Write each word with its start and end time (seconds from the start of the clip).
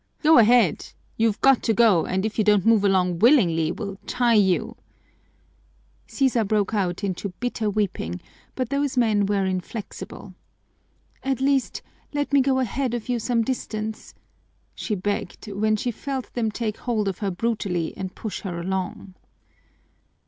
"Go 0.23 0.39
ahead! 0.39 0.93
You're 1.15 1.35
got 1.41 1.61
to 1.61 1.75
go, 1.75 2.07
and 2.07 2.25
if 2.25 2.39
you 2.39 2.43
don't 2.43 2.65
move 2.65 2.83
along 2.83 3.19
willingly, 3.19 3.71
we'll 3.71 3.97
tie 4.07 4.33
you." 4.33 4.75
Sisa 6.07 6.43
broke 6.43 6.73
out 6.73 7.03
into 7.03 7.29
bitter 7.39 7.69
weeping, 7.69 8.19
but 8.55 8.69
those 8.71 8.97
men 8.97 9.27
were 9.27 9.45
inflexible. 9.45 10.33
"At 11.21 11.39
least, 11.39 11.83
let 12.13 12.33
me 12.33 12.41
go 12.41 12.57
ahead 12.57 12.95
of 12.95 13.09
you 13.09 13.19
some 13.19 13.43
distance," 13.43 14.15
she 14.73 14.95
begged, 14.95 15.47
when 15.51 15.75
she 15.75 15.91
felt 15.91 16.33
them 16.33 16.49
take 16.49 16.77
hold 16.77 17.07
of 17.07 17.19
her 17.19 17.29
brutally 17.29 17.95
and 17.95 18.15
push 18.15 18.41
her 18.41 18.59
along. 18.59 19.13